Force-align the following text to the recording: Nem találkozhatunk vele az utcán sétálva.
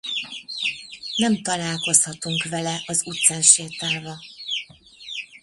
Nem 1.15 1.41
találkozhatunk 1.41 2.43
vele 2.43 2.83
az 2.85 3.01
utcán 3.05 3.41
sétálva. 3.41 4.19